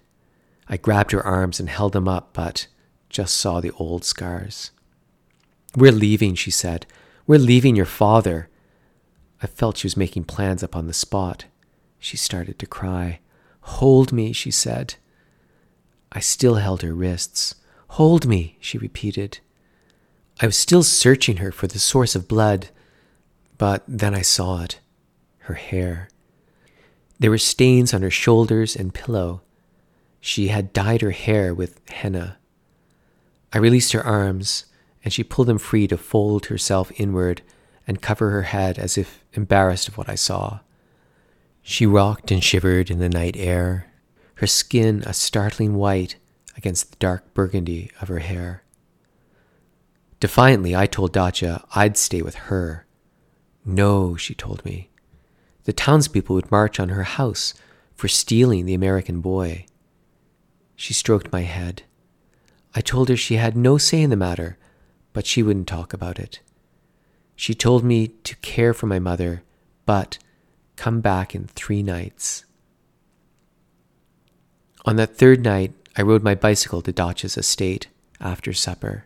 I 0.67 0.77
grabbed 0.77 1.11
her 1.11 1.25
arms 1.25 1.59
and 1.59 1.69
held 1.69 1.93
them 1.93 2.07
up, 2.07 2.33
but 2.33 2.67
just 3.09 3.37
saw 3.37 3.61
the 3.61 3.71
old 3.71 4.03
scars. 4.03 4.71
We're 5.75 5.91
leaving, 5.91 6.35
she 6.35 6.51
said. 6.51 6.85
We're 7.27 7.39
leaving 7.39 7.75
your 7.75 7.85
father. 7.85 8.49
I 9.41 9.47
felt 9.47 9.77
she 9.77 9.85
was 9.85 9.97
making 9.97 10.25
plans 10.25 10.63
up 10.63 10.75
on 10.75 10.87
the 10.87 10.93
spot. 10.93 11.45
She 11.99 12.17
started 12.17 12.59
to 12.59 12.65
cry. 12.65 13.19
Hold 13.61 14.11
me, 14.11 14.33
she 14.33 14.51
said. 14.51 14.95
I 16.11 16.19
still 16.19 16.55
held 16.55 16.81
her 16.81 16.93
wrists. 16.93 17.55
Hold 17.89 18.27
me, 18.27 18.57
she 18.59 18.77
repeated. 18.77 19.39
I 20.41 20.45
was 20.45 20.57
still 20.57 20.83
searching 20.83 21.37
her 21.37 21.51
for 21.51 21.67
the 21.67 21.79
source 21.79 22.15
of 22.15 22.27
blood, 22.27 22.69
but 23.57 23.83
then 23.87 24.13
I 24.13 24.21
saw 24.21 24.63
it 24.63 24.79
her 25.39 25.53
hair. 25.53 26.09
There 27.19 27.29
were 27.29 27.37
stains 27.37 27.93
on 27.93 28.01
her 28.01 28.11
shoulders 28.11 28.75
and 28.75 28.93
pillow. 28.93 29.41
She 30.19 30.47
had 30.47 30.73
dyed 30.73 31.01
her 31.01 31.11
hair 31.11 31.53
with 31.53 31.79
henna. 31.87 32.37
I 33.53 33.59
released 33.59 33.93
her 33.93 34.03
arms, 34.03 34.65
and 35.03 35.13
she 35.13 35.23
pulled 35.23 35.47
them 35.47 35.59
free 35.59 35.87
to 35.87 35.97
fold 35.97 36.47
herself 36.47 36.91
inward 36.99 37.41
and 37.87 38.01
cover 38.01 38.31
her 38.31 38.41
head 38.43 38.79
as 38.79 38.97
if 38.97 39.23
embarrassed 39.33 39.87
of 39.87 39.97
what 39.97 40.09
I 40.09 40.15
saw. 40.15 40.59
She 41.61 41.85
rocked 41.85 42.31
and 42.31 42.43
shivered 42.43 42.89
in 42.89 42.99
the 42.99 43.09
night 43.09 43.35
air, 43.37 43.91
her 44.35 44.47
skin 44.47 45.03
a 45.05 45.13
startling 45.13 45.75
white 45.75 46.15
against 46.57 46.89
the 46.89 46.97
dark 46.97 47.33
burgundy 47.33 47.91
of 48.01 48.07
her 48.07 48.19
hair. 48.19 48.63
Defiantly, 50.19 50.75
I 50.75 50.87
told 50.87 51.13
Dacia 51.13 51.63
I'd 51.75 51.97
stay 51.97 52.21
with 52.21 52.35
her 52.35 52.84
no, 53.65 54.15
she 54.15 54.35
told 54.35 54.63
me. 54.63 54.91
The 55.63 55.73
townspeople 55.73 56.35
would 56.35 56.51
march 56.51 56.79
on 56.79 56.89
her 56.89 57.03
house 57.03 57.55
for 57.95 58.07
stealing 58.07 58.65
the 58.65 58.75
American 58.75 59.19
boy. 59.19 59.65
She 60.75 60.93
stroked 60.93 61.31
my 61.31 61.41
head. 61.41 61.83
I 62.75 62.81
told 62.81 63.09
her 63.09 63.17
she 63.17 63.35
had 63.35 63.57
no 63.57 63.77
say 63.77 64.01
in 64.01 64.11
the 64.11 64.15
matter, 64.15 64.57
but 65.13 65.25
she 65.25 65.41
wouldn't 65.41 65.67
talk 65.67 65.93
about 65.93 66.19
it. 66.19 66.41
She 67.35 67.55
told 67.55 67.83
me 67.83 68.09
to 68.09 68.35
care 68.37 68.73
for 68.73 68.85
my 68.85 68.99
mother, 68.99 69.43
but 69.85 70.19
come 70.75 71.01
back 71.01 71.33
in 71.33 71.47
three 71.47 71.81
nights. 71.81 72.45
On 74.85 74.97
that 74.97 75.17
third 75.17 75.43
night, 75.43 75.73
I 75.97 76.03
rode 76.03 76.23
my 76.23 76.35
bicycle 76.35 76.81
to 76.83 76.91
Dacia's 76.91 77.37
estate 77.37 77.87
after 78.19 78.53
supper. 78.53 79.05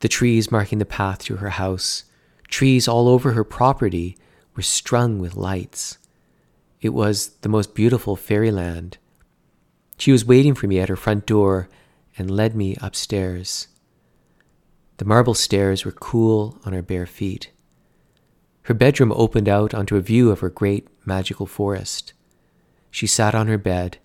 The 0.00 0.08
trees 0.08 0.52
marking 0.52 0.78
the 0.78 0.84
path 0.84 1.24
to 1.24 1.36
her 1.36 1.50
house 1.50 2.04
Trees 2.54 2.86
all 2.86 3.08
over 3.08 3.32
her 3.32 3.42
property 3.42 4.16
were 4.54 4.62
strung 4.62 5.18
with 5.18 5.34
lights. 5.34 5.98
It 6.80 6.90
was 6.90 7.30
the 7.40 7.48
most 7.48 7.74
beautiful 7.74 8.14
fairyland. 8.14 8.96
She 9.98 10.12
was 10.12 10.24
waiting 10.24 10.54
for 10.54 10.68
me 10.68 10.78
at 10.78 10.88
her 10.88 10.94
front 10.94 11.26
door 11.26 11.68
and 12.16 12.30
led 12.30 12.54
me 12.54 12.76
upstairs. 12.80 13.66
The 14.98 15.04
marble 15.04 15.34
stairs 15.34 15.84
were 15.84 15.90
cool 15.90 16.60
on 16.64 16.72
her 16.74 16.80
bare 16.80 17.06
feet. 17.06 17.50
Her 18.62 18.74
bedroom 18.74 19.10
opened 19.16 19.48
out 19.48 19.74
onto 19.74 19.96
a 19.96 20.00
view 20.00 20.30
of 20.30 20.38
her 20.38 20.48
great 20.48 20.86
magical 21.04 21.46
forest. 21.46 22.12
She 22.88 23.08
sat 23.08 23.34
on 23.34 23.48
her 23.48 23.58
bed 23.58 23.98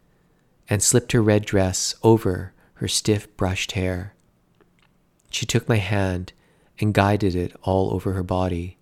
and 0.68 0.82
slipped 0.82 1.12
her 1.12 1.22
red 1.22 1.46
dress 1.46 1.94
over 2.01 2.53
her 2.82 2.88
stiff 2.88 3.27
brushed 3.38 3.74
hair. 3.74 4.15
She 5.29 5.46
took 5.46 5.70
my 5.70 5.77
hand 5.77 6.34
and 6.79 6.93
guided 6.93 7.36
it 7.36 7.55
all 7.62 7.93
over 7.93 8.13
her 8.13 8.24
body. 8.24 8.77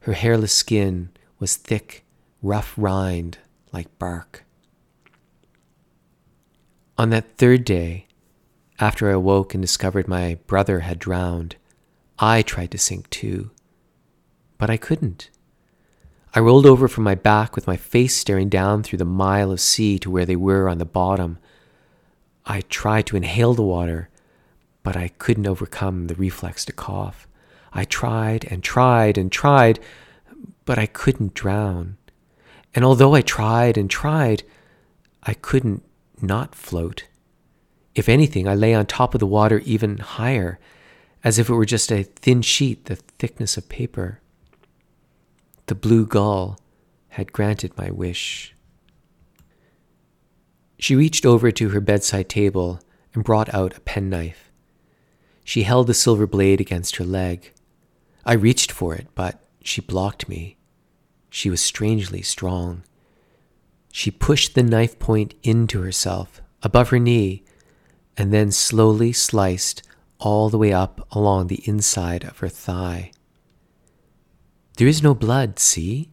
Her 0.00 0.12
hairless 0.12 0.52
skin 0.52 1.10
was 1.38 1.56
thick, 1.56 2.04
rough 2.42 2.74
rind 2.76 3.38
like 3.72 3.98
bark. 3.98 4.44
On 6.96 7.10
that 7.10 7.36
third 7.36 7.64
day, 7.64 8.06
after 8.78 9.08
I 9.08 9.12
awoke 9.12 9.54
and 9.54 9.62
discovered 9.62 10.06
my 10.06 10.36
brother 10.46 10.80
had 10.80 10.98
drowned, 10.98 11.56
I 12.18 12.42
tried 12.42 12.70
to 12.70 12.78
sink 12.78 13.10
too, 13.10 13.50
but 14.58 14.70
I 14.70 14.76
couldn't. 14.76 15.30
I 16.34 16.40
rolled 16.40 16.66
over 16.66 16.88
from 16.88 17.04
my 17.04 17.14
back 17.14 17.54
with 17.54 17.66
my 17.66 17.76
face 17.76 18.16
staring 18.16 18.48
down 18.48 18.82
through 18.82 18.98
the 18.98 19.04
mile 19.04 19.52
of 19.52 19.60
sea 19.60 19.98
to 20.00 20.10
where 20.10 20.26
they 20.26 20.36
were 20.36 20.68
on 20.68 20.78
the 20.78 20.84
bottom. 20.84 21.38
I 22.44 22.60
tried 22.62 23.06
to 23.06 23.16
inhale 23.16 23.54
the 23.54 23.62
water, 23.62 24.08
but 24.84 24.96
I 24.96 25.08
couldn't 25.08 25.48
overcome 25.48 26.06
the 26.06 26.14
reflex 26.14 26.64
to 26.66 26.72
cough. 26.72 27.26
I 27.72 27.84
tried 27.84 28.44
and 28.44 28.62
tried 28.62 29.18
and 29.18 29.32
tried, 29.32 29.80
but 30.64 30.78
I 30.78 30.86
couldn't 30.86 31.34
drown. 31.34 31.96
And 32.74 32.84
although 32.84 33.14
I 33.14 33.22
tried 33.22 33.76
and 33.76 33.90
tried, 33.90 34.44
I 35.24 35.34
couldn't 35.34 35.82
not 36.22 36.54
float. 36.54 37.06
If 37.94 38.08
anything, 38.08 38.46
I 38.46 38.54
lay 38.54 38.74
on 38.74 38.86
top 38.86 39.14
of 39.14 39.20
the 39.20 39.26
water 39.26 39.60
even 39.60 39.98
higher, 39.98 40.60
as 41.24 41.38
if 41.38 41.48
it 41.48 41.54
were 41.54 41.64
just 41.64 41.90
a 41.90 42.02
thin 42.02 42.42
sheet 42.42 42.84
the 42.84 42.96
thickness 42.96 43.56
of 43.56 43.68
paper. 43.68 44.20
The 45.66 45.74
blue 45.74 46.06
gull 46.06 46.58
had 47.08 47.32
granted 47.32 47.76
my 47.78 47.90
wish. 47.90 48.54
She 50.78 50.94
reached 50.94 51.24
over 51.24 51.50
to 51.52 51.70
her 51.70 51.80
bedside 51.80 52.28
table 52.28 52.80
and 53.14 53.24
brought 53.24 53.54
out 53.54 53.76
a 53.76 53.80
penknife. 53.80 54.50
She 55.44 55.62
held 55.62 55.86
the 55.86 55.94
silver 55.94 56.26
blade 56.26 56.60
against 56.60 56.96
her 56.96 57.04
leg. 57.04 57.52
I 58.24 58.32
reached 58.32 58.72
for 58.72 58.94
it, 58.94 59.08
but 59.14 59.44
she 59.62 59.80
blocked 59.80 60.28
me. 60.28 60.56
She 61.28 61.50
was 61.50 61.60
strangely 61.60 62.22
strong. 62.22 62.82
She 63.92 64.10
pushed 64.10 64.54
the 64.54 64.62
knife 64.62 64.98
point 64.98 65.34
into 65.42 65.82
herself, 65.82 66.40
above 66.62 66.88
her 66.88 66.98
knee, 66.98 67.44
and 68.16 68.32
then 68.32 68.50
slowly 68.50 69.12
sliced 69.12 69.82
all 70.18 70.48
the 70.48 70.58
way 70.58 70.72
up 70.72 71.06
along 71.12 71.48
the 71.48 71.62
inside 71.68 72.24
of 72.24 72.38
her 72.38 72.48
thigh. 72.48 73.12
There 74.76 74.88
is 74.88 75.02
no 75.02 75.14
blood, 75.14 75.58
see? 75.58 76.10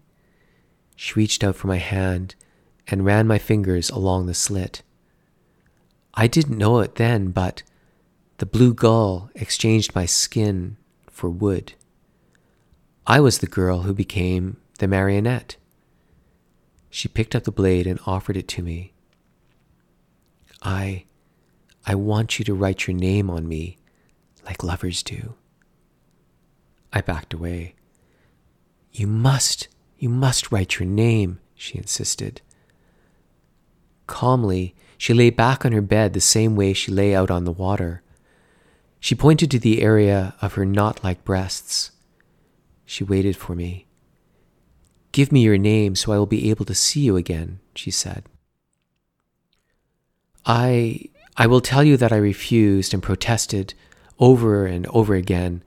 She 0.96 1.14
reached 1.16 1.44
out 1.44 1.56
for 1.56 1.68
my 1.68 1.78
hand 1.78 2.36
and 2.88 3.06
ran 3.06 3.26
my 3.26 3.40
fingers 3.40 3.90
along 3.90 4.26
the 4.26 4.34
slit. 4.34 4.84
I 6.14 6.28
didn't 6.28 6.58
know 6.58 6.80
it 6.80 6.96
then, 6.96 7.32
but 7.32 7.64
the 8.42 8.46
blue 8.48 8.74
gull 8.74 9.30
exchanged 9.36 9.94
my 9.94 10.08
skin 10.08 10.76
for 11.12 11.30
wood. 11.30 11.74
I 13.06 13.20
was 13.20 13.38
the 13.38 13.46
girl 13.46 13.84
who 13.84 13.94
became 13.94 14.58
the 14.80 14.88
marionette. 14.88 15.58
She 16.90 17.08
picked 17.08 17.36
up 17.36 17.44
the 17.44 17.52
blade 17.52 17.86
and 17.86 18.00
offered 18.08 18.36
it 18.36 18.48
to 18.48 18.64
me. 18.64 18.94
I, 20.64 21.06
I 21.86 21.94
want 21.94 22.40
you 22.40 22.46
to 22.46 22.56
write 22.56 22.88
your 22.88 22.98
name 22.98 23.30
on 23.30 23.48
me 23.48 23.78
like 24.44 24.64
lovers 24.64 25.04
do. 25.04 25.36
I 26.92 27.02
backed 27.02 27.36
away. 27.36 27.76
You 28.92 29.06
must, 29.06 29.68
you 30.00 30.10
must 30.10 30.52
write 30.52 30.80
your 30.80 30.90
name, 30.90 31.40
she 31.54 31.78
insisted. 31.78 32.42
Calmly, 34.08 34.74
she 34.98 35.14
lay 35.14 35.30
back 35.30 35.64
on 35.64 35.74
her 35.74 35.82
bed 35.84 36.14
the 36.14 36.20
same 36.20 36.56
way 36.56 36.74
she 36.74 36.92
lay 36.92 37.14
out 37.14 37.30
on 37.30 37.44
the 37.44 37.52
water. 37.52 38.02
She 39.02 39.16
pointed 39.16 39.50
to 39.50 39.60
the 39.60 39.82
area 39.82 40.36
of 40.44 40.54
her 40.54 40.64
knot 40.64 41.04
like 41.04 41.26
breasts. 41.26 41.90
She 42.86 43.04
waited 43.04 43.36
for 43.36 43.56
me. 43.56 43.88
Give 45.12 45.32
me 45.32 45.42
your 45.42 45.58
name 45.58 45.96
so 45.96 46.12
I 46.14 46.20
will 46.20 46.28
be 46.28 46.52
able 46.52 46.66
to 46.66 46.76
see 46.76 47.02
you 47.02 47.18
again, 47.18 47.60
she 47.76 47.90
said. 47.90 48.30
I 50.46 51.10
I 51.36 51.48
will 51.48 51.62
tell 51.62 51.84
you 51.84 51.98
that 51.98 52.12
I 52.14 52.18
refused 52.18 52.94
and 52.94 53.02
protested 53.02 53.74
over 54.20 54.68
and 54.68 54.86
over 54.88 55.16
again, 55.16 55.64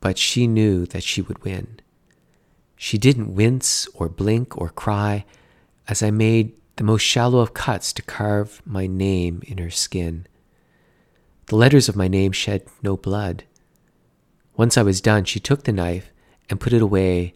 but 0.00 0.16
she 0.16 0.46
knew 0.46 0.86
that 0.86 1.02
she 1.02 1.22
would 1.22 1.42
win. 1.42 1.80
She 2.76 2.98
didn't 2.98 3.34
wince 3.34 3.88
or 3.94 4.08
blink 4.08 4.56
or 4.56 4.68
cry 4.68 5.24
as 5.88 6.04
I 6.04 6.12
made 6.12 6.52
the 6.76 6.84
most 6.84 7.02
shallow 7.02 7.40
of 7.40 7.52
cuts 7.52 7.92
to 7.94 8.02
carve 8.02 8.62
my 8.64 8.86
name 8.86 9.42
in 9.44 9.58
her 9.58 9.70
skin. 9.70 10.28
The 11.46 11.56
letters 11.56 11.88
of 11.88 11.96
my 11.96 12.08
name 12.08 12.32
shed 12.32 12.66
no 12.82 12.96
blood. 12.96 13.44
Once 14.56 14.78
I 14.78 14.82
was 14.82 15.00
done, 15.00 15.24
she 15.24 15.40
took 15.40 15.64
the 15.64 15.72
knife 15.72 16.10
and 16.48 16.60
put 16.60 16.72
it 16.72 16.82
away, 16.82 17.34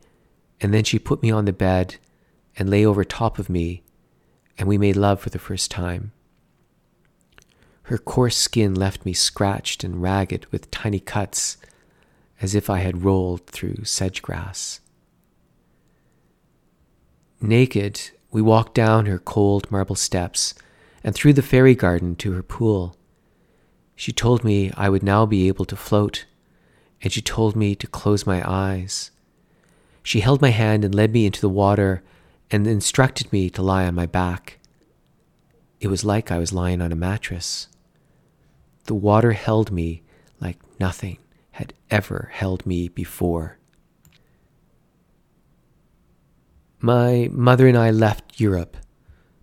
and 0.61 0.73
then 0.73 0.85
she 0.85 0.99
put 0.99 1.23
me 1.23 1.31
on 1.31 1.45
the 1.45 1.53
bed 1.53 1.97
and 2.57 2.71
lay 2.71 2.85
over 2.85 3.05
top 3.05 3.39
of 3.39 3.51
me, 3.51 3.83
and 4.57 4.69
we 4.69 4.79
made 4.79 4.97
love 4.97 5.21
for 5.21 5.31
the 5.31 5.39
first 5.39 5.71
time. 5.71 6.13
Her 7.85 7.99
coarse 7.99 8.37
skin 8.37 8.75
left 8.75 9.05
me 9.05 9.13
scratched 9.13 9.83
and 9.85 10.03
ragged 10.03 10.47
with 10.47 10.71
tiny 10.71 11.01
cuts, 11.01 11.57
as 12.41 12.55
if 12.55 12.69
I 12.69 12.79
had 12.79 13.05
rolled 13.05 13.47
through 13.47 13.85
sedge 13.85 14.23
grass. 14.23 14.81
Naked, 17.41 18.11
we 18.31 18.43
walked 18.43 18.75
down 18.75 19.07
her 19.07 19.19
cold 19.19 19.71
marble 19.71 19.97
steps 19.97 20.55
and 21.03 21.15
through 21.15 21.33
the 21.33 21.43
fairy 21.43 21.75
garden 21.75 22.15
to 22.17 22.33
her 22.33 22.43
pool. 22.43 22.98
She 23.99 24.13
told 24.13 24.45
me 24.45 24.71
I 24.77 24.89
would 24.89 25.03
now 25.03 25.27
be 25.27 25.49
able 25.49 25.65
to 25.65 25.75
float, 25.75 26.25
and 27.03 27.13
she 27.13 27.21
told 27.21 27.57
me 27.57 27.75
to 27.75 27.87
close 27.89 28.25
my 28.25 28.49
eyes. 28.49 29.11
She 30.05 30.21
held 30.21 30.41
my 30.41 30.51
hand 30.51 30.85
and 30.85 30.95
led 30.95 31.13
me 31.13 31.27
into 31.27 31.41
the 31.41 31.49
water 31.49 32.05
and 32.49 32.65
instructed 32.65 33.33
me 33.33 33.51
to 33.51 33.61
lie 33.61 33.87
on 33.89 33.97
my 33.97 34.07
back. 34.07 34.61
It 35.81 35.89
was 35.89 36.05
like 36.05 36.31
I 36.31 36.39
was 36.39 36.53
lying 36.53 36.81
on 36.81 36.93
a 36.93 36.97
mattress. 36.97 37.67
The 38.85 38.95
water 38.95 39.33
held 39.33 39.73
me 39.73 40.05
like 40.41 40.59
nothing 40.79 41.19
had 41.51 41.75
ever 41.91 42.31
held 42.33 42.65
me 42.65 42.87
before. 42.87 43.59
My 46.79 47.29
mother 47.33 47.67
and 47.67 47.77
I 47.77 47.91
left 47.91 48.39
Europe, 48.39 48.77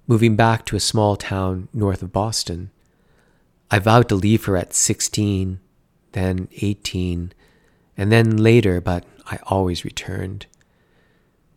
moving 0.08 0.38
back 0.38 0.66
to 0.68 0.78
a 0.78 0.80
small 0.80 1.18
town 1.18 1.68
north 1.74 2.02
of 2.02 2.14
Boston. 2.14 2.72
I 3.76 3.80
vowed 3.80 4.08
to 4.08 4.16
leave 4.16 4.46
her 4.46 4.56
at 4.56 4.74
16, 4.74 5.60
then 6.14 6.48
18, 6.62 7.34
and 7.98 8.10
then 8.10 8.38
later, 8.38 8.80
but 8.80 9.04
I 9.30 9.38
always 9.48 9.84
returned. 9.84 10.46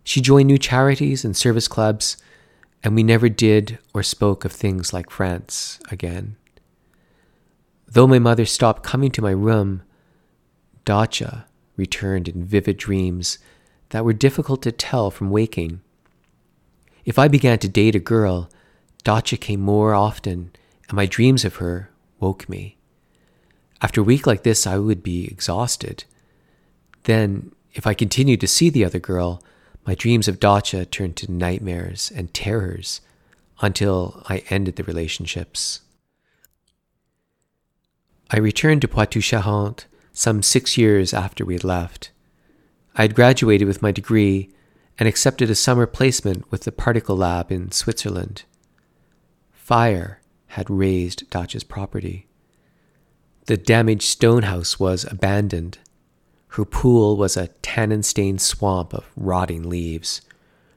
She 0.02 0.20
joined 0.20 0.48
new 0.48 0.58
charities 0.58 1.24
and 1.24 1.36
service 1.36 1.68
clubs, 1.68 2.16
and 2.82 2.96
we 2.96 3.04
never 3.04 3.28
did 3.28 3.78
or 3.94 4.02
spoke 4.02 4.44
of 4.44 4.50
things 4.50 4.92
like 4.92 5.10
France 5.10 5.78
again. 5.92 6.34
Though 7.86 8.08
my 8.08 8.18
mother 8.18 8.46
stopped 8.46 8.82
coming 8.82 9.12
to 9.12 9.22
my 9.22 9.30
room, 9.30 9.84
Dacha 10.84 11.46
returned 11.76 12.26
in 12.26 12.44
vivid 12.44 12.78
dreams 12.78 13.38
that 13.90 14.04
were 14.04 14.12
difficult 14.12 14.60
to 14.62 14.72
tell 14.72 15.12
from 15.12 15.30
waking. 15.30 15.82
If 17.04 17.16
I 17.16 17.28
began 17.28 17.60
to 17.60 17.68
date 17.68 17.94
a 17.94 18.00
girl, 18.00 18.50
Dacha 19.04 19.36
came 19.36 19.60
more 19.60 19.94
often, 19.94 20.50
and 20.88 20.96
my 20.96 21.06
dreams 21.06 21.44
of 21.44 21.56
her 21.62 21.92
woke 22.20 22.48
me. 22.48 22.76
After 23.80 24.00
a 24.00 24.04
week 24.04 24.26
like 24.26 24.42
this, 24.42 24.66
I 24.66 24.78
would 24.78 25.02
be 25.02 25.26
exhausted. 25.26 26.04
Then, 27.04 27.52
if 27.74 27.86
I 27.86 27.94
continued 27.94 28.40
to 28.40 28.48
see 28.48 28.70
the 28.70 28.84
other 28.84 28.98
girl, 28.98 29.42
my 29.86 29.94
dreams 29.94 30.28
of 30.28 30.40
Dacha 30.40 30.84
turned 30.84 31.16
to 31.16 31.32
nightmares 31.32 32.12
and 32.14 32.34
terrors 32.34 33.00
until 33.60 34.22
I 34.28 34.42
ended 34.50 34.76
the 34.76 34.84
relationships. 34.84 35.80
I 38.30 38.38
returned 38.38 38.82
to 38.82 38.88
Poitou 38.88 39.20
Charentes 39.20 39.86
some 40.12 40.42
six 40.42 40.76
years 40.76 41.14
after 41.14 41.44
we 41.44 41.54
had 41.54 41.64
left. 41.64 42.10
I 42.96 43.02
had 43.02 43.14
graduated 43.14 43.66
with 43.66 43.80
my 43.80 43.92
degree 43.92 44.50
and 44.98 45.08
accepted 45.08 45.48
a 45.48 45.54
summer 45.54 45.86
placement 45.86 46.50
with 46.50 46.62
the 46.62 46.72
Particle 46.72 47.16
Lab 47.16 47.52
in 47.52 47.70
Switzerland. 47.70 48.42
Fire 49.52 50.20
had 50.48 50.70
razed 50.70 51.28
Dacha's 51.30 51.64
property. 51.64 52.26
The 53.46 53.56
damaged 53.56 54.02
stone 54.02 54.42
house 54.44 54.78
was 54.78 55.04
abandoned. 55.04 55.78
Her 56.48 56.64
pool 56.64 57.16
was 57.16 57.36
a 57.36 57.48
tannin 57.62 58.02
stained 58.02 58.40
swamp 58.40 58.92
of 58.92 59.10
rotting 59.16 59.68
leaves, 59.68 60.22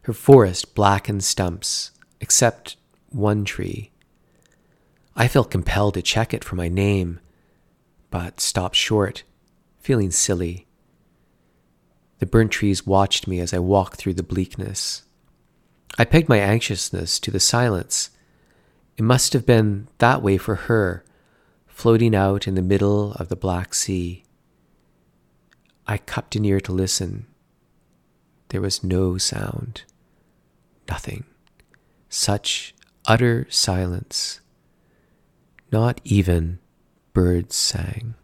her 0.03 0.13
forest 0.13 0.73
blackened 0.75 1.23
stumps, 1.23 1.91
except 2.19 2.77
one 3.09 3.45
tree. 3.45 3.91
I 5.15 5.27
felt 5.27 5.51
compelled 5.51 5.95
to 5.95 6.01
check 6.01 6.33
it 6.33 6.43
for 6.43 6.55
my 6.55 6.69
name, 6.69 7.19
but 8.09 8.39
stopped 8.39 8.75
short, 8.75 9.23
feeling 9.79 10.11
silly. 10.11 10.67
The 12.19 12.25
burnt 12.25 12.51
trees 12.51 12.85
watched 12.85 13.27
me 13.27 13.39
as 13.39 13.53
I 13.53 13.59
walked 13.59 13.95
through 13.97 14.13
the 14.13 14.23
bleakness. 14.23 15.03
I 15.97 16.05
pegged 16.05 16.29
my 16.29 16.37
anxiousness 16.37 17.19
to 17.19 17.31
the 17.31 17.39
silence. 17.39 18.11
It 18.97 19.03
must 19.03 19.33
have 19.33 19.45
been 19.45 19.87
that 19.97 20.21
way 20.21 20.37
for 20.37 20.55
her, 20.55 21.03
floating 21.67 22.13
out 22.15 22.47
in 22.47 22.55
the 22.55 22.61
middle 22.61 23.13
of 23.13 23.29
the 23.29 23.35
Black 23.35 23.73
Sea. 23.73 24.23
I 25.87 25.97
cupped 25.97 26.35
an 26.35 26.45
ear 26.45 26.59
to 26.61 26.71
listen. 26.71 27.25
There 28.49 28.61
was 28.61 28.83
no 28.83 29.17
sound. 29.17 29.83
Nothing. 30.89 31.23
Such 32.09 32.75
utter 33.05 33.47
silence. 33.49 34.41
Not 35.71 36.01
even 36.03 36.59
birds 37.13 37.55
sang. 37.55 38.15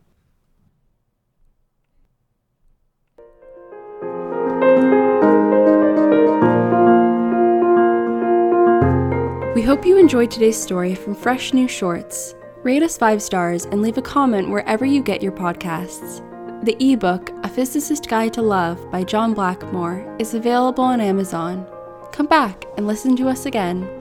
We 9.57 9.63
hope 9.63 9.87
you 9.87 9.97
enjoyed 9.97 10.29
today's 10.29 10.61
story 10.61 10.93
from 10.93 11.15
Fresh 11.15 11.51
New 11.51 11.67
Shorts. 11.67 12.35
Rate 12.61 12.83
us 12.83 12.95
five 12.95 13.23
stars 13.23 13.65
and 13.65 13.81
leave 13.81 13.97
a 13.97 14.03
comment 14.03 14.51
wherever 14.51 14.85
you 14.85 15.01
get 15.01 15.23
your 15.23 15.31
podcasts. 15.31 16.21
The 16.63 16.77
ebook, 16.79 17.31
A 17.43 17.49
Physicist 17.49 18.07
Guide 18.07 18.33
to 18.33 18.43
Love 18.43 18.91
by 18.91 19.03
John 19.03 19.33
Blackmore, 19.33 20.15
is 20.19 20.35
available 20.35 20.83
on 20.83 21.01
Amazon. 21.01 21.65
Come 22.11 22.27
back 22.27 22.65
and 22.77 22.85
listen 22.85 23.15
to 23.15 23.29
us 23.29 23.47
again. 23.47 23.96